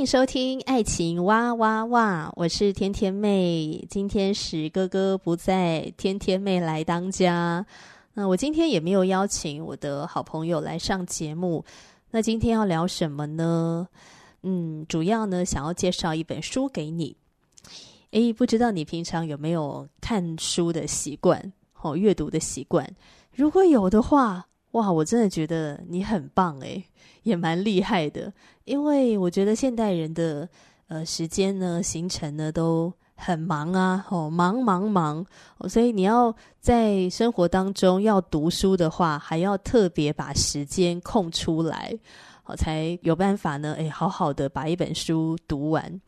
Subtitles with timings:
[0.00, 3.86] 迎收听《爱情哇哇哇》，我是天天妹。
[3.90, 7.66] 今天史哥哥不在，天天妹来当家。
[8.14, 11.62] 那我今天也没有邀请我的好朋友来上节目。
[12.12, 13.86] 那今天要聊什么呢？
[14.42, 17.14] 嗯，主要呢想要介绍一本书给你。
[18.12, 21.52] 诶，不知道你平常有没有看书的习惯？
[21.82, 22.90] 哦，阅读的习惯。
[23.34, 26.84] 如果有的话，哇，我真的觉得你很棒诶。
[27.22, 28.32] 也蛮厉害的，
[28.64, 30.48] 因为我觉得现代人的
[30.88, 35.22] 呃时间呢、行程呢都很忙啊，哦，忙忙忙，
[35.68, 41.94] 所以你要在生活当中要读书的话，还要特别把时间空出来，
[42.46, 46.00] 哦，才有办法呢，诶，好好的把一本书读完。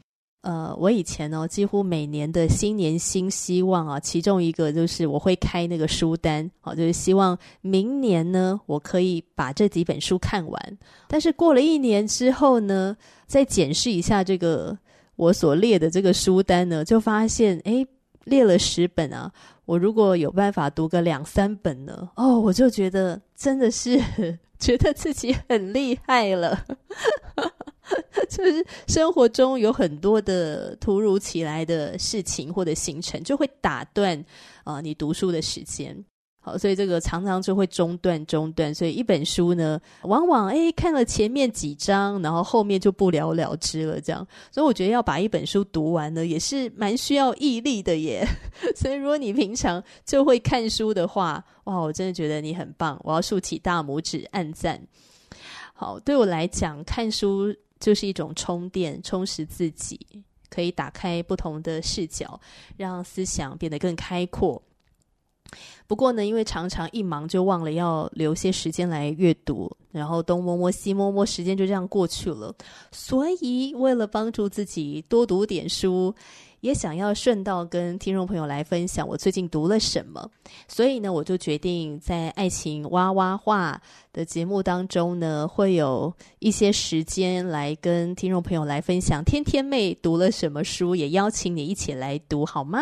[0.43, 10.79] 呃，我以前呢，几乎每年的新年新希望啊，其中一个就是我会开那个书单，好，就是希望明年呢，我可以把这几本书看完。
[11.07, 14.77] 但是过了一年之后呢，再检视一下这个
[15.15, 17.87] 我所列的这个书单呢，就发现，诶，
[18.25, 19.33] 列了十本啊，
[19.65, 24.01] 我如果有办法读个两三本呢，哦，我就觉得真的是
[24.59, 26.65] 觉得自己很厉害了。
[28.29, 34.23] 就是生活中有很多的突如其来的事情或者行程，就会打断
[34.65, 35.97] 啊、你读书的时间。
[36.45, 38.75] 好，所以这个常常就会中断中断。
[38.75, 44.01] 所以一本书呢，往往诶看了前面几章，然后后面就不了了之了。
[44.01, 48.27] 这样，所以我觉得要把一本书读完呢，也是蛮需要毅力的耶。
[48.75, 54.83] 所以如果你平常就会看书的话，哇，我真的觉得你很棒，我要竖起大拇指按赞。
[55.75, 57.55] 好，对我来讲，看书。
[57.83, 59.99] 就是一种充电，充实自己，
[60.49, 62.41] 可以打开不同的视角，
[62.77, 64.63] 让思想变得更开阔。
[65.87, 72.55] 不过呢，因为常常一忙就忘了要留些时间来阅读，然后东摸摸西摸摸，时间就这样过去了。
[72.91, 76.15] 所以，为了帮助自己多读点书。
[76.63, 80.31] 也想要顺道跟听众朋友来分享我最近读了什么，
[80.69, 83.83] 所以呢，我就决定在爱情哇哇话
[84.13, 92.79] 的节目当中呢，会有一些时间来跟听众朋友来分享天天妹读了什么书，也邀请你一起来读，好吗？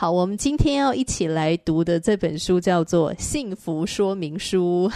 [0.00, 4.88] 好，我们今天要一起来读的这本书叫做《幸福说明书》。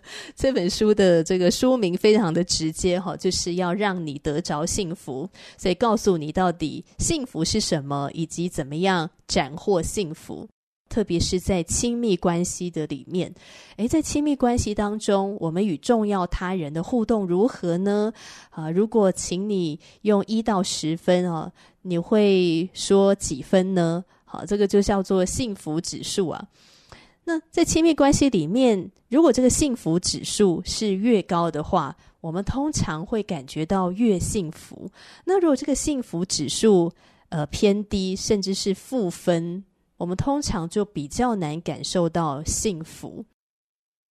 [0.36, 5.26] 这本书的这个书名非常的直接哈，就是要让你得着幸福，
[5.56, 10.46] 所以告诉你到底幸福是什么，以及怎么样斩获幸福。
[10.90, 13.32] 特别是在亲密关系的里面，
[13.78, 18.12] 诶，在亲密关系当中，我们与重要他人的互动如何呢？
[18.50, 21.50] 啊，如果请你用一到十分啊，
[21.80, 24.04] 你会说几分呢？
[24.32, 26.46] 好，这个就叫做幸福指数啊。
[27.24, 34.88] 那在亲密关系里面，如果这个幸福指数是越高的话，我们通常会感觉到越幸福。
[35.24, 36.92] 那如果这个幸福指数
[37.30, 39.64] 呃偏低，甚至是负分，
[39.96, 43.24] 我们通常就比较难感受到幸福。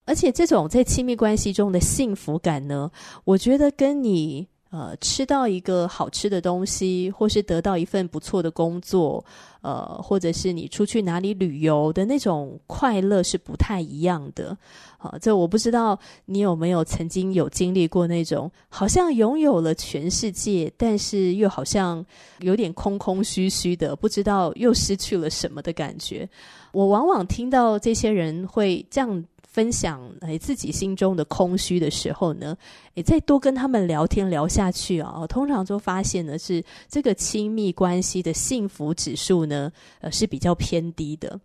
[0.06, 2.90] 而且这种在亲密关系中的幸福感呢，
[3.24, 4.48] 我觉得跟你。
[4.70, 9.24] 呃，吃到一个好吃的东西，或是得到一份不错的工作，
[9.62, 14.58] 呃，或者是你出去哪里旅游的那种快乐是不太一样的。
[14.98, 22.06] 好，呃，这我不知道你有没有曾经有经历过那种好像拥有了全世界，但是又好像
[22.40, 26.28] 有点空空虚虚的，不知道又失去了什么的感觉。
[26.74, 29.24] 我往往听到这些人会这样。
[29.58, 32.56] 分享诶自己心中的空虚的时候呢，
[32.94, 41.42] 诶再多跟他们聊天聊下去啊，通常就发现呢是这个亲密关系的幸福指数呢，呃是比较偏低的。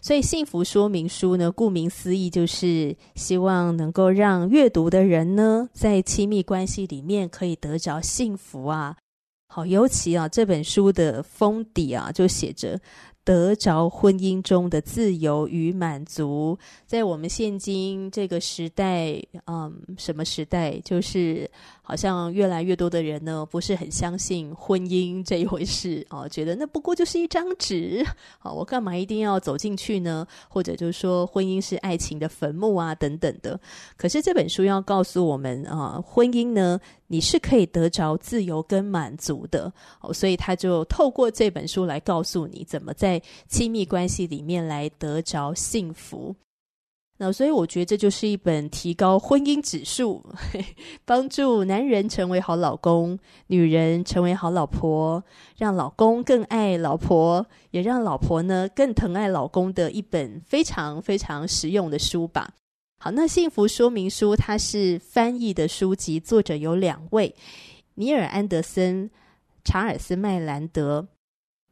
[0.00, 8.96] 所以幸福说明书呢，顾名思义就是希望能够让阅读的人呢，在亲密关系里面可以得着幸福啊。
[9.48, 12.80] 好，尤其啊这本书的封底啊就写着。
[13.26, 16.56] 得着婚姻中的自由与满足。
[16.86, 20.78] 在我们现今这个时代，嗯，什么时代？
[20.84, 21.50] 就是
[21.82, 28.06] 好像越来越多的人呢，不是很相信婚姻这一回事 哦，觉得那不过就是一张纸，
[28.38, 30.24] 好， 我干嘛一定要走进去呢？
[30.48, 33.58] 或者就是说，婚姻是爱情的坟墓啊，等等的。
[33.96, 46.34] 可是这本书要告诉我们啊，婚姻呢，你是可以得着自由跟满足的哦，所以他就透过这本书来告诉你，怎么在亲密关系里面来得着幸福。
[47.18, 50.22] 那所以我觉得这就是一本提高婚姻指数，
[51.06, 55.24] 帮助男人成为好老公，女人成为好老婆，
[55.56, 62.50] 让老公更爱老婆，也让老婆呢更疼爱老公的一本非常非常实用的书吧。
[62.98, 67.34] 好，那幸福说明书它是翻译的书籍，作者有两位，
[67.94, 69.10] 尼尔安德森、
[69.64, 71.06] 查尔斯麦兰德。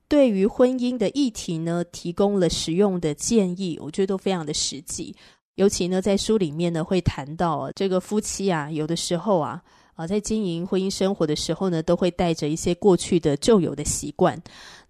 [0.07, 5.17] 对于婚姻的议题呢，提供了实用的建议，我觉得都非常的实际。
[5.55, 9.63] 尤其呢，在书里面呢，会谈到这个夫妻啊，有的时候啊，
[9.95, 14.41] 啊，在经营婚姻生活的时候呢，都会带着一些过去的旧有的习惯。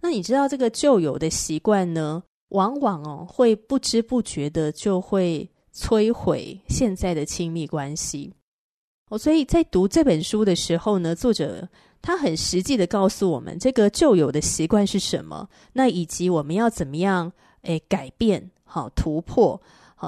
[0.01, 8.33] 那你知道这个旧有的习惯呢，往往哦，会不知不觉的就会摧毁现在的亲密关系。
[9.09, 11.67] 哦，所以在读这本书的时候呢，作者。
[12.01, 17.31] 他很实际的告诉我们，这个旧有的习惯是什么，那以及我们要怎么样
[17.63, 19.59] 诶改变，好突破，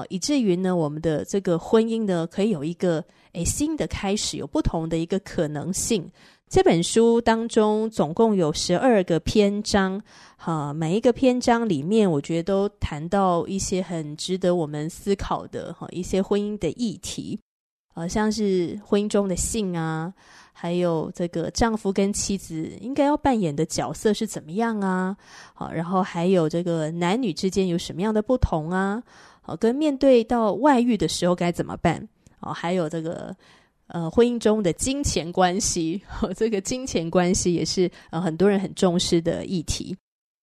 [0.08, 6.10] 以至于呢，我们的这个婚姻呢，可以有一个诶新的开始，有不同的一个可能性。
[6.48, 10.02] 这本书当中总共有十二个篇章，
[10.36, 17.38] 哈，每一个篇章里面，我觉得都谈到一些很值得我们思考的哈一些婚姻的议题，
[17.92, 20.12] 啊，像是婚姻中的性啊。
[20.60, 25.16] 还有这个丈夫跟妻子应该要扮演的角色是怎么样啊？
[25.54, 29.00] 好，然后还有这个男女之间有什么样的不同啊？
[29.48, 32.06] 好，跟面对到外遇的时候该怎么办？
[32.40, 33.34] 哦，还有这个
[33.86, 36.02] 呃婚姻中的金钱关系，
[36.36, 39.96] 这个金钱关系也是呃很多人很重视的议题。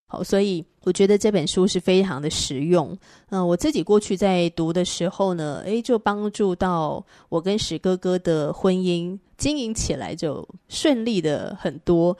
[0.07, 2.97] 好，所以我觉得这本书是非常的实用。
[3.29, 12.17] 嗯、我自己过去在读的时候呢，诶，就帮助到我跟史哥哥的婚姻经营起来就顺利的很多。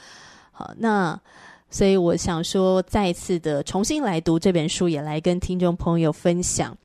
[0.51, 1.19] 好，那
[1.75, 6.77] 所以我想说，再次的重新来读这本书，也来跟听众朋友分享。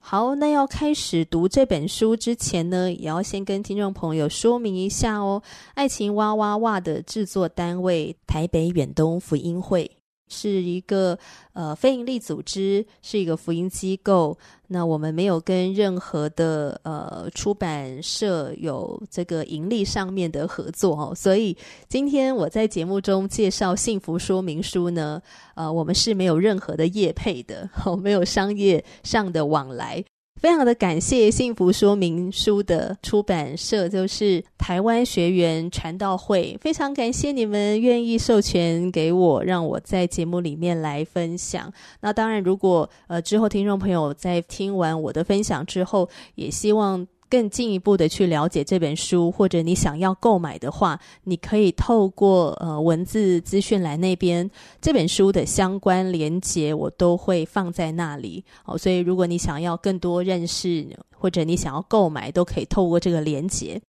[0.00, 5.40] 好，那要开始读这本书之前呢，也要先跟听众朋友说明一下哦。
[5.74, 9.88] 爱情哇哇哇的制作单位台北远东福音会。
[10.28, 11.18] 是一个
[11.52, 14.36] 呃非营利组织，是一个福音机构。
[14.68, 21.54] 那我们没有跟任何的呃出版社有这个盈利上面的合作哦，所以
[21.88, 25.20] 今天我在节目中介绍幸福说明书呢，
[25.54, 30.02] 呃，我们是没有任何的业配的， 哦，没有商业上的往来。
[30.42, 36.58] 非常的感谢幸福说明书的出版社，就是台湾学员传道会。
[36.60, 41.72] 非常感谢你们愿意授权给我，让我在节目里面来分享。
[42.00, 47.06] 那当然，如果呃之后听众朋友在听完我的分享之后，也希望。
[47.32, 54.50] 更进一步的去了解这本书，或者你想要购买的话，你可以透过呃文字资讯栏那边
[54.82, 58.44] 这本书的相关连结，我都会放在那里。
[58.66, 60.86] 哦，所以如果你想要更多认识，
[61.16, 63.80] 或者你想要购买，都可以透过这个连接。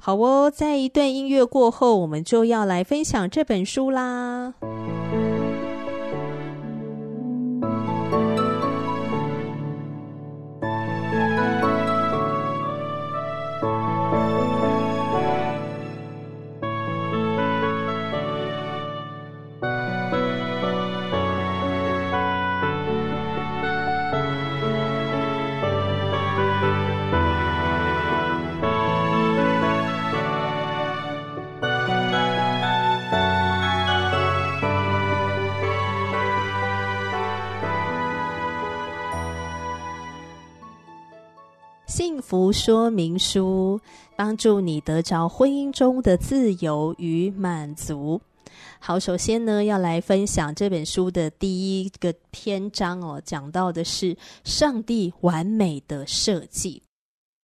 [0.00, 4.54] 好哦，在一段音乐过后，我们就要来分享这本书啦。
[42.06, 43.80] 幸福说明书，
[44.14, 48.20] 帮助你得着婚姻中的自由与满足。
[48.78, 56.80] 好，首先呢，要来分享这本书的第一个篇章哦，讲到的是上帝完美的设计。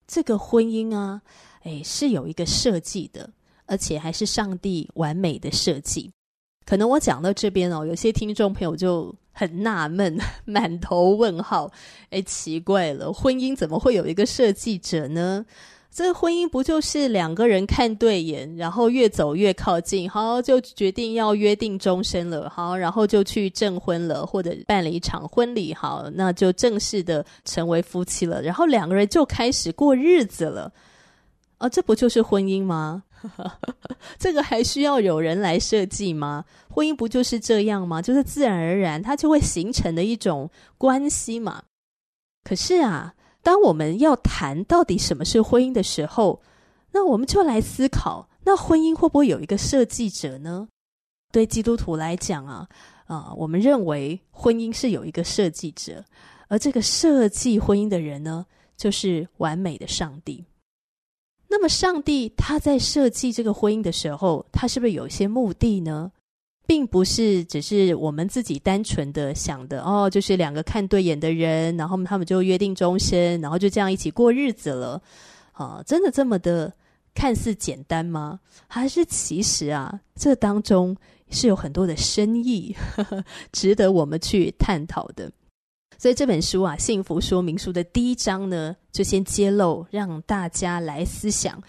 [0.07, 1.21] 这个婚姻啊，
[1.65, 3.29] 诶，是有一个设计的，
[3.67, 6.09] 而且还是上帝完美的设计。
[6.65, 11.71] 可能我讲到这边哦，有些听众朋友就很纳闷， 满头问号。
[12.11, 15.45] 哎，奇怪了，婚姻怎么会有一个设计者呢？
[15.95, 30.73] 这个婚姻不就是两个人看对眼，然后越走越靠近，好，就决定要约定终身了，好，然后就去证婚了，或者办了一场婚礼，好，那就正式的成为夫妻了，然后两个人就开始过日子了，
[31.59, 33.03] 啊，这不就是婚姻吗？
[34.19, 36.45] 这个还需要有人来设计吗？
[36.69, 38.01] 婚姻不就是这样吗？
[38.03, 41.63] 就是自然而然它就会形成的一种关系嘛。
[42.45, 43.15] 可是啊。
[43.45, 46.41] 当我们要谈到底什么是婚姻的时候，
[46.93, 50.69] 那我们就来思考：那婚姻会不会有一个设计者呢？
[51.33, 52.69] 对基督徒来讲啊，
[53.07, 56.05] 啊，我们认为婚姻是有一个设计者，
[56.47, 60.45] 而这个设计婚姻的人呢，就是完美的上帝。
[61.55, 66.11] 那么，上帝他在设计这个婚姻的时候，他是不是有一些目的呢？
[66.67, 75.03] 并不是只是我们自己单纯的想的哦，就是两个看对眼的人，然后他们就约定终身，然后就这样一起过日子了。
[75.53, 76.73] 啊，真的这么的
[77.15, 78.41] 看似简单吗？
[78.67, 80.97] 还是其实啊，这当中
[81.29, 85.31] 是有很多的深意，呵呵，值得我们去探讨的。
[86.03, 91.63] 所以这本书啊，《幸福说明书》的第一章呢，就先揭露，让大家来思想：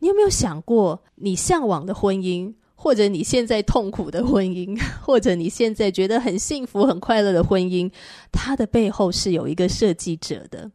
[0.00, 2.52] 你有没有想过，你向往的婚姻？
[2.74, 7.90] 或者你现在痛苦的婚姻，或者你现在觉得很幸福、很快乐的婚姻，
[8.30, 10.70] 它的背后是有一个设计者的，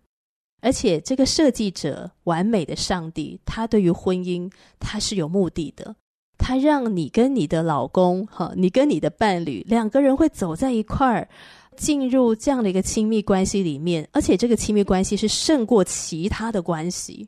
[0.64, 5.96] 而且这个设计者完美的上帝，他对于婚姻他是有目的的，
[6.40, 11.30] 他让你跟你的老公，哈，你跟你的伴侣两个人会走在一块儿，
[11.77, 17.27] 进入这样的一个亲密关系里面，而且这个亲密关系是胜过其他的关系，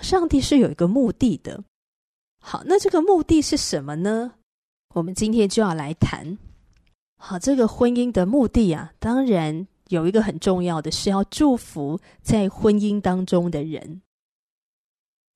[0.00, 1.62] 上帝是有一个目的的。
[2.42, 4.32] 好，那这个目的是什么呢？
[4.94, 6.36] 我们今天就要来谈。
[7.16, 14.00] 好，这个婚姻的目的啊，当然有一个很重要的是要祝福在婚姻当中的人。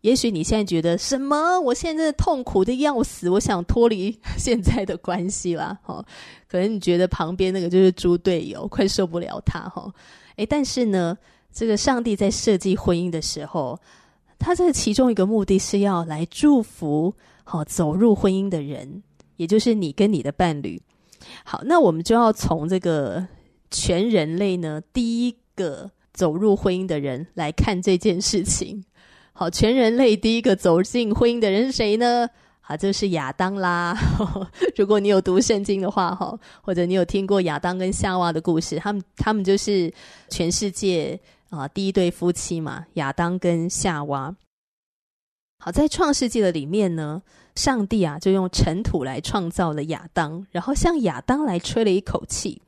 [0.05, 1.59] 也许你现在觉得什么？
[1.59, 5.79] 我现在痛苦的要死，我想脱离现在的关系啦。
[5.83, 6.05] 哈，
[6.47, 9.91] 可能你觉得旁边那个就是猪队友，快受不了他哈。
[10.37, 11.17] 诶，但是呢，
[11.51, 13.81] 这个上帝在设计婚姻的时候。
[14.37, 19.03] 他这其中一个目的是要来祝福好走入婚姻的人，
[19.37, 20.83] 也就是你跟你的伴侣。
[21.45, 23.27] 好，那我们就要从这个
[23.71, 28.85] 全人类呢，第一个走入婚姻的人来看这件事情。
[29.37, 32.31] 好，全人类第一个走进婚姻的人是谁呢？
[32.61, 33.95] 好，就是亚当啦。
[34.77, 39.93] 如果你有读圣经的话，哈，或者你有听过亚当跟夏娃的故事，他们他们就是
[40.29, 41.19] 全世界。
[41.51, 44.35] 啊，第一对夫妻嘛，亚当跟夏娃。
[45.59, 47.23] 好，在创世纪的里面呢，
[47.57, 52.63] 上帝啊就用尘土来创造了亚当，然后向亚当来吹了一口气。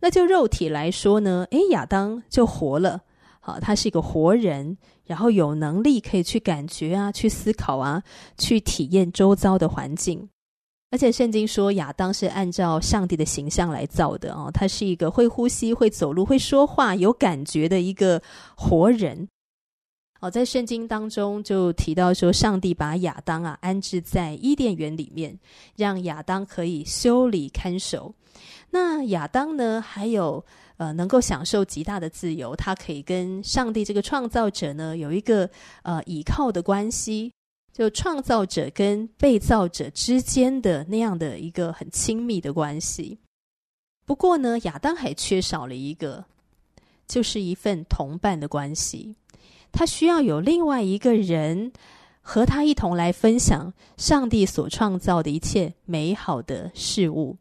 [0.00, 3.02] 那就肉体来说呢，诶，亚当就活了。
[3.48, 8.02] 啊，他是一个活人，然后有能力可以去感觉啊，去思考啊，
[8.36, 10.28] 去体验周遭的环境。
[10.90, 18.22] 而且圣经说亚当是按照上帝的形象来造的哦，他是一个会呼吸、会走路、会说话、有感觉的一个
[18.56, 19.28] 活人。
[20.20, 25.38] 哦，在圣经当中就提到说，上帝把亚当啊安置在伊甸园里面，
[25.76, 28.14] 让亚当可以修理看守。
[28.70, 30.44] 那亚当呢，还有
[30.78, 35.48] 呃能够享受极大的自由，他可以跟上帝这个创造者呢有一个
[35.82, 37.30] 呃倚靠的关系。
[37.70, 43.20] 就创造者跟被造者之间的那样的一个很亲密的关系。
[44.04, 46.24] 不过呢，亚当还缺少了一个，
[47.06, 49.14] 就是一份同伴的关系。
[49.70, 51.72] 他需要有另外一个人
[52.20, 57.36] 和他一同来分享上帝所创造的一切美好的事物。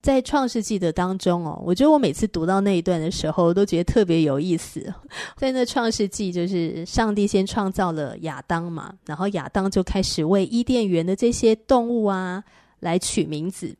[0.00, 4.80] 在创世纪的当中哦，我觉得我每次读到那一段的时候，都觉得特别有意思。
[5.36, 12.44] 在那创世纪，就是上帝先创造了亚当嘛，然后亚当就开始为伊甸园的这些动物啊
[12.80, 13.76] 来取名字。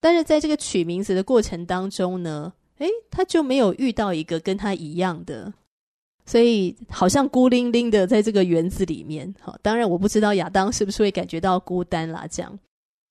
[0.00, 5.52] 但是在这个取名字的过程当中呢，诶，他就没有遇到一个跟他一样的，
[6.24, 9.34] 所以好像孤零零的在这个园子里面。
[9.40, 12.56] 好，当然我不知道亚当是不是会感觉到孤单啦，这样。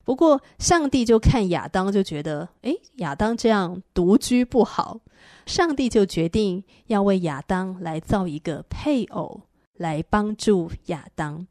[0.08, 5.02] 不过，上帝就看亚当，就觉得，诶，亚当这样独居不好。
[5.46, 9.42] 上帝就决定要为亚当来造一个配偶，
[9.74, 11.46] 来帮助亚当。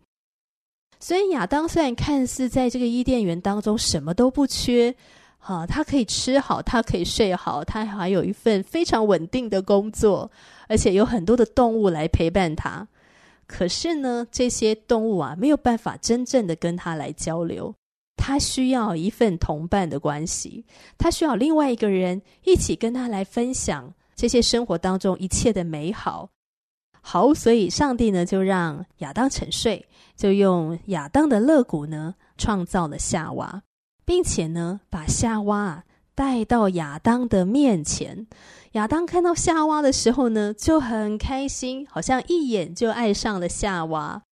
[0.98, 4.94] 所以，亚当虽然看似在这个伊甸园当中什么都不缺，
[5.40, 10.30] 啊，他可以吃好，他可以睡好，他还有一份非常稳定的工作，
[10.66, 12.88] 而且有很多的动物来陪伴他。
[13.46, 17.74] 可是呢，这些动物啊，没有办法真正的跟他来交流。
[18.16, 20.64] 他需要一份同伴的关系，
[20.98, 26.30] 他需要另外一个人一起跟他来分享这些生活当中一切的美好。
[27.02, 33.62] 好，所以上帝呢就让亚当沉睡，就用亚当的肋骨呢创造了夏娃，
[34.04, 35.84] 并且呢把夏娃
[36.16, 38.26] 带到亚当的面前。
[38.72, 44.22] 亚当看到夏娃的时候呢就很开心，好像一眼就爱上了夏娃。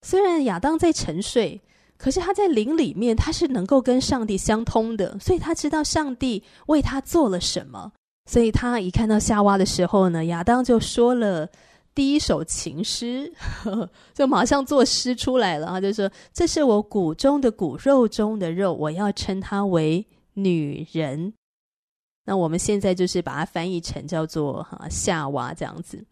[0.00, 1.60] 虽然亚当在沉睡，
[1.98, 7.92] 可是他在灵里面他是能够跟上帝相通的，所以他知道上帝为他做了什么。
[8.30, 11.46] 所以他一看到夏娃的时候呢，亚当就说了。
[11.94, 13.32] 第一首情诗，
[13.64, 15.66] 呵呵，就马上作诗出来了。
[15.66, 21.32] 他就说：“这是我骨中的骨，肉中的肉，我要称她为女人。”
[22.24, 26.04] 那我们现在就是把它翻译成叫做“哈夏娃”这样子。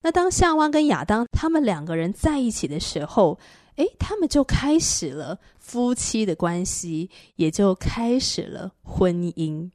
[0.00, 3.38] 那当夏娃跟亚当他们两个人在一起的时候，
[3.78, 9.70] 诶，他们就开始了夫妻的关系，也就开始了婚姻。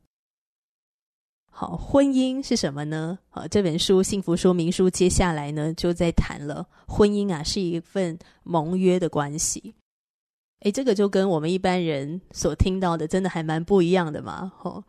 [1.50, 3.17] 好，婚姻是什么呢？
[3.29, 9.74] 好，这本书《幸福说明书》接下来呢，就在谈了婚姻啊，是一份盟约的关系。
[10.62, 14.51] 诶，这个就跟我们一般人所听到的，真的还蛮不一样的嘛。
[14.57, 14.83] 吼，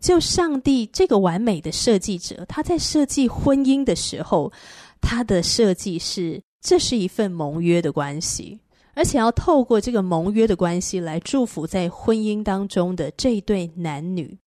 [0.00, 4.52] 就上帝这个完美的设计者，他在设计婚姻的时候，
[5.00, 8.60] 他的设计是，这是一份盟约的关系，
[8.94, 14.38] 而且要透过这个盟约的关系来祝福在婚姻当中的这一对男女。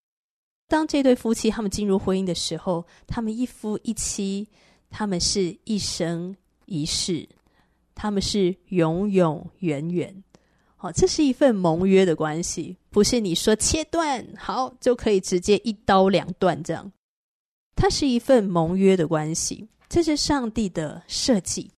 [0.68, 4.48] 当这对夫妻他们进入婚姻的时候，他们一夫一妻，
[4.90, 7.28] 他们是一生一世，
[7.94, 10.24] 他们是永永远远。
[10.76, 16.92] 好，这是一份盟约的关系，不是你说切断好就可以直接一刀两断这样。
[17.76, 21.72] 它是一份盟约的关系，这是上帝的设计。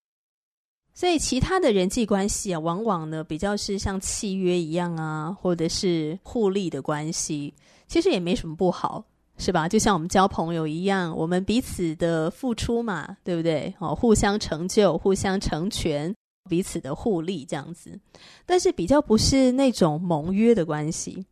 [0.96, 7.54] 所以其他的人际关系啊，往往呢比较是像契约一样啊，或者是互利的关系。
[7.88, 9.04] 其实也没什么不好，
[9.38, 9.68] 是吧？
[9.68, 13.72] 就像我们交朋友一样，我们彼此的付出嘛，对不对？
[13.80, 16.16] 哦，互相成就、互相成全，
[16.50, 18.00] 彼此的互利这样子。
[18.46, 21.26] 但是比较不是那种盟约的关系。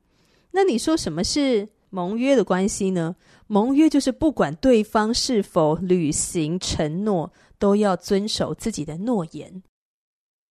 [0.51, 3.15] 那你说什么是盟约的关系呢？
[3.47, 7.31] 盟约就是不管对方是否履行承诺，
[7.63, 9.63] 都要遵守自己的诺言。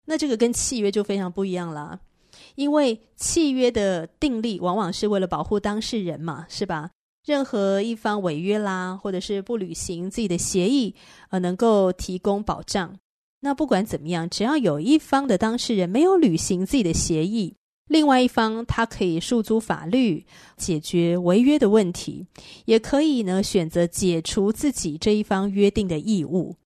[0.06, 2.00] 那这个跟契约就非常不一样啦。
[2.54, 6.90] 因为契约的订立往往是为了保护当事人嘛，是吧？
[7.26, 10.94] 任何一方违约啦，或者是不履行自己的协议，
[11.28, 12.96] 呃，能够提供保障。
[13.40, 17.56] 那不管怎么样，只要有一方的当事人没有履行自己的协议，
[17.88, 20.24] 另外一方他可以诉诸法律
[20.56, 22.26] 解决违约的问题，
[22.64, 26.56] 也可以呢选择解除自己这一方约定的义务。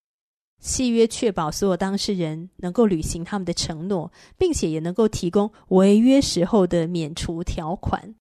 [0.67, 8.17] 契约确保所有当事人能够履行他们的承诺，并且也能够提供违约时候的免除条款。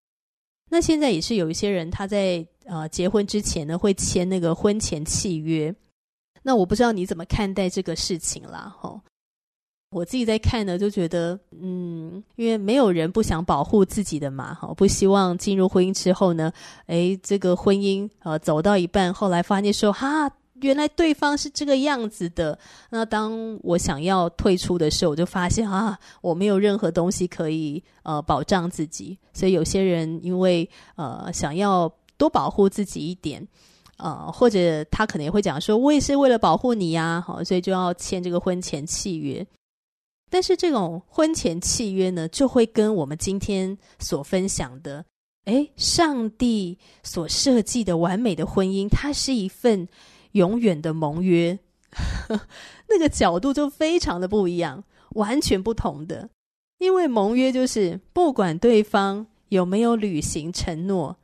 [0.70, 5.74] 那现在也是有一些人他在呃结婚之前呢会签那个婚前契约。
[6.44, 8.72] 那我不知道你怎么看待这个事情啦？
[8.80, 9.02] 吼，
[9.90, 16.54] 我自己在看呢，就觉得嗯，因为没有人不想保护自己的嘛，哈，不希望进入婚姻之后呢，
[16.86, 20.32] 诶，这个婚姻呃走到一半，后来发现说哈。
[20.62, 22.58] 原来对方是这个样子的。
[22.90, 29.18] 那当我想要退出的时候，我就发现啊，我没有任何东西可以呃保障自己。
[29.34, 33.46] 所以有些人因为呃想要多保护自己一点，
[33.98, 39.46] 呃，或者他可能也会讲说，我也是为了保护你呀，好，所以就要签这个婚前契约。
[40.30, 45.04] 但是这种婚前契约呢，就会跟我们今天所分享的，
[45.46, 49.88] 诶，上帝所设计的完美的婚姻，它是一份。
[50.36, 51.58] 永远的盟约，
[52.88, 56.30] 那个角度就非常的不一样，完全不同的。
[56.78, 61.18] 因为盟约就是不管对方有没有履行承诺，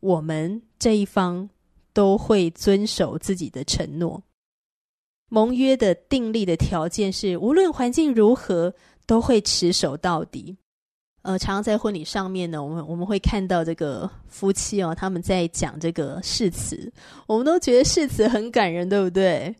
[0.00, 1.48] 我们这一方
[1.94, 4.22] 都会遵守自己的承诺。
[5.30, 8.74] 盟约的订立的条件是，无论环境如何，
[9.06, 10.58] 都会持守到底。
[11.28, 16.90] 呃，常常在婚礼上面呢，我们我们会看到这个夫妻哦，他们在讲这个誓词，
[17.26, 19.54] 我们都觉得誓词很感人，对不对？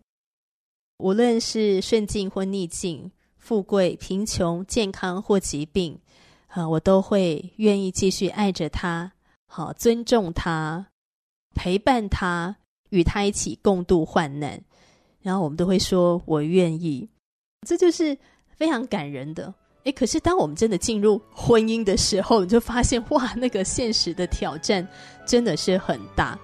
[0.97, 5.99] 无论是顺境或逆境，富贵贫穷、健康或疾病，
[6.47, 9.13] 啊、我都会愿意继续爱着他，
[9.47, 10.87] 好尊重他，
[11.55, 12.57] 陪伴他，
[12.89, 14.59] 与他一起共度患难。
[15.21, 17.07] 然后我们都会说“我愿意”，
[17.69, 18.17] 这就是
[18.57, 19.53] 非常感人的。
[19.89, 24.87] 诶，可是当我们真的进入婚姻的时候，你就发现哇，那个现实的挑战
[25.27, 26.39] 真的是很大。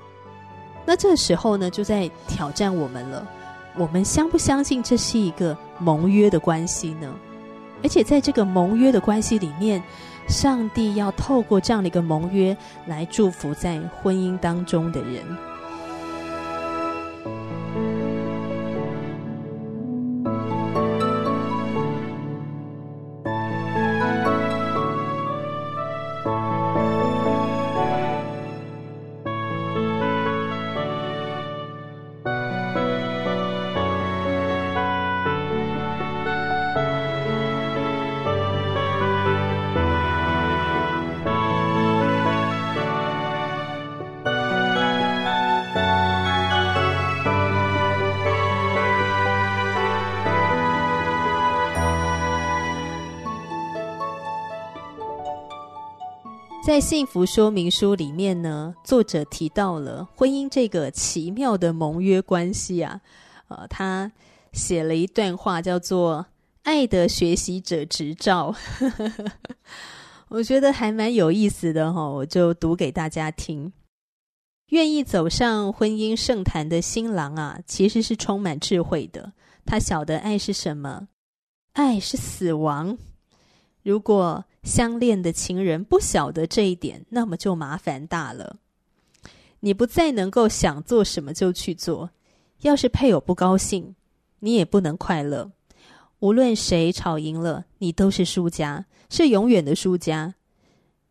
[0.87, 3.29] 那这时候呢，就在挑战我们了。
[3.77, 7.15] 我们相不相信这是一个盟约的关系呢？
[7.83, 9.83] 而且在这个盟约的关系里面，
[10.27, 15.23] 上帝要透过这样的一个盟约来祝福在婚姻当中的人。
[56.67, 63.03] 在幸福说明书里面呢，作者提到了婚姻这个奇妙的盟约关系啊，
[63.49, 64.11] 呃，他
[64.55, 66.25] 写了一段话，叫做
[66.65, 68.55] “爱的学习者执照”，
[70.29, 73.71] 我觉得还蛮有意思的哈、我就读给大家听。
[74.71, 79.35] 愿意走上婚姻圣坛的新郎啊，其实是充满智慧的，
[79.67, 81.09] 他晓得爱是什么，
[81.75, 82.97] 爱是死亡。
[83.83, 88.57] 如果相恋的情人不晓得这一点，那么就麻烦大了。
[89.61, 92.11] 你不再能够想做什么就去做。
[92.63, 93.95] 要是配偶不高兴，
[94.41, 95.53] 你也不能快乐。
[96.21, 100.35] 无论谁吵赢了，你都是输家，是永远的输家。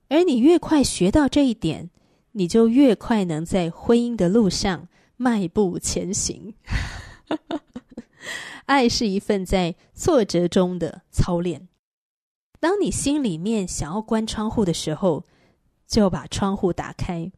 [0.10, 1.92] 而你越快学到这一点，
[2.32, 6.56] 你就越快能在婚姻的路上迈步前行。
[8.66, 11.68] 爱是一份在挫折中的操练。
[12.64, 15.26] 当你心里面想要关窗户的时候，
[15.86, 17.30] 就把窗户打开。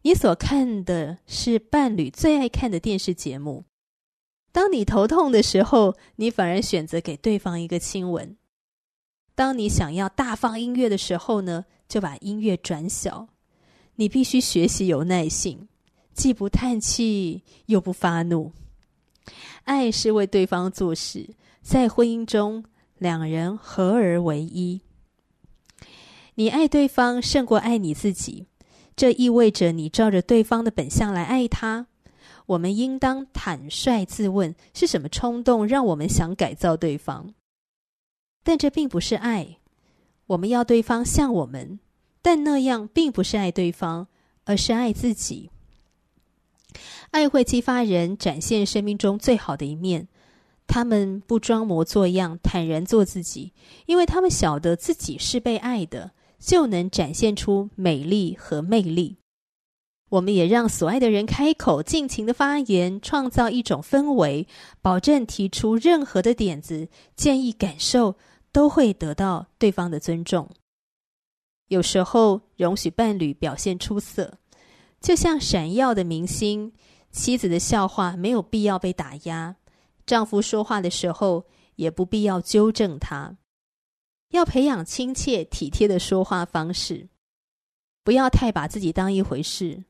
[0.00, 3.66] 你所看的是伴侣最爱看的电视节目。
[4.50, 8.34] 当你头痛的时候，你反而选择给对方一个亲吻。
[9.34, 13.28] 当你想要大放音乐的时候呢，就把音乐转小。
[13.96, 15.68] 你必须学习有耐性，
[16.14, 18.52] 既不叹气又不发怒。
[19.64, 21.28] 爱是为对方做事，
[21.60, 22.64] 在婚姻中。
[23.00, 24.82] 两人合而为一，
[26.34, 28.44] 你爱对方胜过爱你自己，
[28.94, 31.86] 这意味着你照着对方的本相来爱他。
[32.44, 37.32] 我们应当坦率自问：是什么冲动让我们想改造对方？
[38.42, 39.56] 但这并不是爱。
[40.26, 41.80] 我们要对方像我们，
[42.20, 44.08] 但那样并不是爱对方，
[44.44, 45.50] 而是爱自己。
[47.12, 50.06] 爱会激发人展现生命中最好的一面。
[50.70, 53.52] 他们不装模作样，坦然做自己，
[53.86, 59.16] 因为他们晓得自己是被爱的，就能展现出美丽和魅力。
[60.10, 64.46] 我们也让所爱的人开口，尽情的发言，创造一种氛围，
[64.80, 68.14] 保证提出任何的点子、建议、感受
[68.52, 70.48] 都会得到对方的尊重。
[71.66, 74.38] 有时候，容许伴侣表现出色，
[75.00, 76.72] 就像闪耀的明星，
[77.10, 79.56] 妻子的笑话没有必要被打压。
[80.10, 81.44] 丈夫说话的时候，
[81.76, 83.36] 也不必要纠正他。
[84.30, 87.06] 要培养亲切体贴的说话方式，
[88.02, 89.84] 不要太把自己当一回事。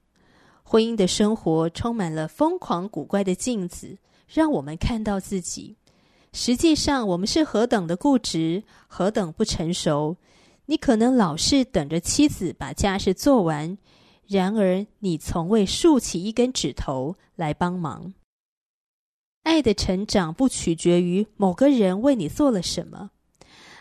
[0.63, 3.97] 婚姻的生活充满了疯狂古怪的镜子，
[4.29, 5.75] 让我们看到自己。
[6.35, 10.19] 实际上，我们是何等的固执，何等不成熟。
[10.67, 13.79] 你可能老是等着妻子把家事做完，
[14.27, 18.13] 然而你从未竖起一根指头来帮忙。
[19.43, 23.11] 爱的成长不取决于某个人为你做了什么，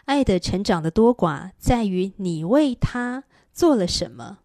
[0.05, 4.39] 爱的成长的多寡在于你为他做了什么，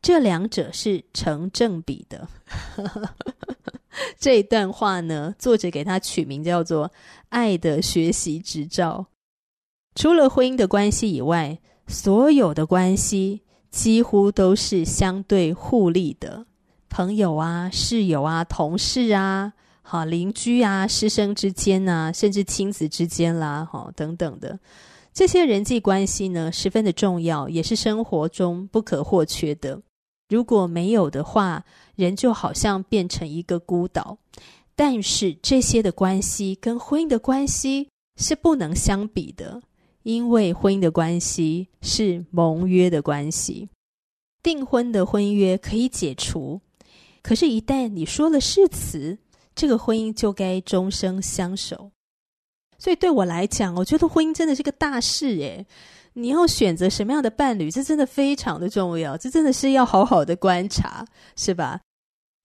[0.00, 2.28] 这两者是成正比的。
[4.18, 6.90] 这一段话呢，作者给他取名叫做
[7.30, 9.06] “爱的学习执照”。
[9.94, 16.46] 除了婚姻的关系以外，所有的关系几乎都是相对互利的，
[16.88, 19.52] 朋友啊、室友啊、同事啊。
[19.88, 24.58] 好，邻居啊，师生之间啊，甚至亲子之间啦，好，等等的
[25.14, 29.80] 这些人际关系呢，十分的重要，也是生活中不可或缺的。
[30.28, 34.18] 如果没有的话，人就好像变成一个孤岛。
[34.74, 39.62] 但是这些的关系跟婚姻的关系是不能相比的，
[40.02, 43.68] 因为婚姻的关系是盟约的关系，
[44.42, 46.60] 订婚的婚约可以解除，
[47.22, 49.16] 可是，一旦你说了誓词。
[49.56, 51.90] 这个婚姻就该终生相守，
[52.78, 55.66] 所以对我来讲，我觉得婚姻真的是个大事诶。
[56.12, 61.80] 你要选择什么样的伴侣，这真的非常的重要，这真的是要好好的观察，是吧？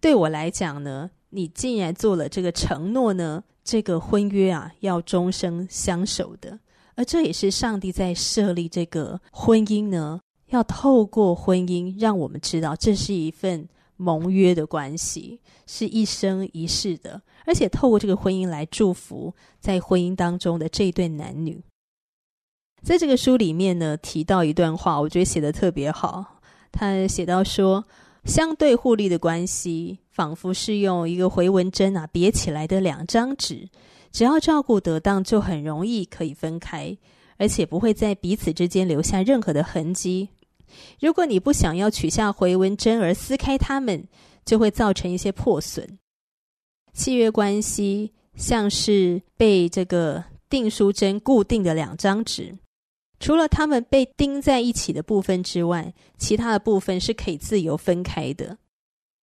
[0.01, 6.57] 对我来讲呢，你既然做了这个承诺呢，这个婚约啊要终生相守的，
[6.95, 13.67] 而这也是上帝在设立这个婚姻呢，要透过婚姻让我们知道这是一份。
[14.01, 21.63] 盟约的关系是一生一世的，而且透过这个婚姻来祝福在婚姻当中的这对男女。
[22.81, 26.41] 在这个书里面呢，提到一段话，我觉得写得特别好。
[26.71, 27.85] 他写到说，
[28.25, 33.69] 相对互利的关系，仿佛是用一个回纹针啊别起来的两张纸，
[34.11, 36.97] 只要照顾得当，就很容易可以分开，
[37.37, 40.29] 而且不会在彼此之间留下任何的痕迹。
[40.99, 44.07] 如果你不想要取下回纹针而撕开它们，
[44.45, 45.99] 就会造成一些破损。
[46.93, 52.57] 契约关系像是被这个订书针固定的两张纸，
[53.19, 58.57] 除了它们被钉在一起的部分之外，其他的部分是可以自由分开的。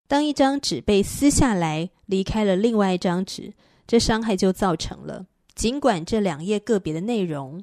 [0.06, 3.52] 当一张纸被撕下来，离开了另外一张纸，
[3.86, 5.26] 这伤害就造成了。
[5.54, 7.62] 尽管这两页个别的内容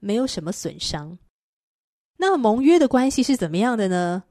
[0.00, 1.16] 没有什么损伤，
[2.26, 4.22] 那盟约的关系是怎么样的呢？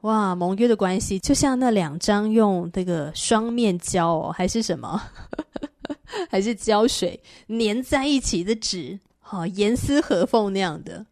[0.00, 5.00] 哇，盟约的关系就像那两张用这个双面胶哦，还是什么，
[6.30, 11.04] 还是胶水粘在一起的纸，好、严丝合缝那样的，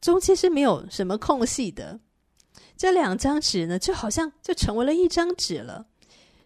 [0.00, 2.00] 中间是没有什么空隙的。
[2.76, 5.86] 这两张纸呢，就好像就成为了一张纸了。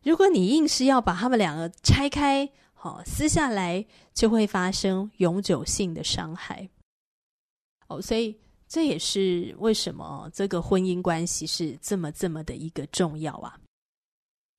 [0.03, 6.69] 如果你硬是要把它们两个拆开，好、撕下来，就会发生永久性的伤害。
[7.87, 8.37] 哦，所以。
[8.75, 13.57] 这也是为什么这个婚姻关系是这么这么的一个重要啊！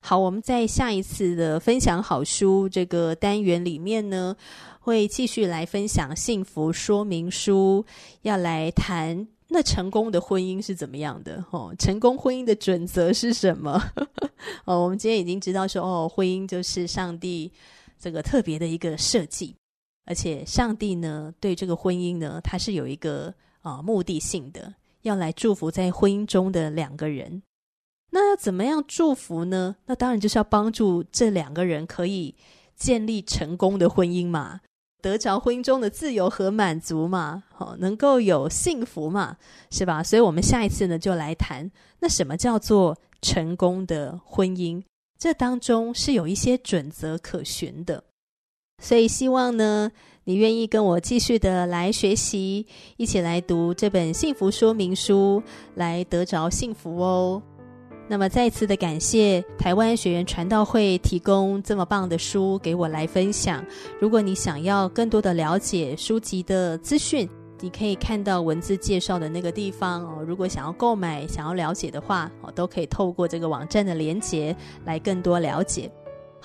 [0.00, 4.34] 好，我们在下一次的分享好书这个单元里面呢，
[4.80, 7.84] 会继续来分享幸福说明书，
[8.22, 11.74] 要来谈那成功的婚姻是怎么样的哦？
[11.78, 13.78] 成功婚姻的准则是什么？
[14.64, 17.52] 哦，我们今天已经知道说哦，婚姻就是上帝
[18.00, 19.54] 这个特别的一个设计，
[20.06, 23.34] 而且上帝呢对这个婚姻呢，它是有一个。
[23.66, 27.42] 啊，目的性的要来祝福在婚姻中的两个人，
[28.12, 29.74] 那要怎么样祝福呢？
[29.86, 32.36] 那当然就是要帮助这两个人可以
[32.76, 34.60] 建立成功的婚姻嘛，
[35.02, 39.36] 得着婚姻中的自由和满足嘛，好，能够有幸福嘛，
[39.68, 40.00] 是吧？
[40.00, 44.80] 所以，我们下一次呢，就来谈那什么叫做成功的婚姻，
[45.18, 48.04] 这当中是有一些准则可循的，
[48.80, 49.90] 所以希望呢。
[50.28, 55.40] 你愿意跟我继续的来学习，一起来读这本幸福说明书，
[55.76, 57.40] 来得着幸福哦。
[58.08, 63.64] 那么再次的感谢台湾学员传道会提供这么棒的书给我来分享。
[64.00, 67.28] 如果你想要更多的了解书籍的资讯，
[67.60, 70.24] 你可以看到文字介绍的那个地方哦。
[70.26, 75.88] 如果想要购买、想要了解的话，哦，都可以透过这个网站的连结来更多了解。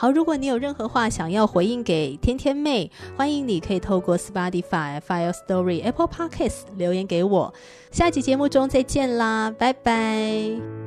[0.01, 7.53] 好，如果你有任何话想要回应给天天妹，欢迎你可以透过 Spotify、Fire Story、Apple Podcasts 留言给我。
[7.91, 10.80] 下期节目中再见啦，拜拜。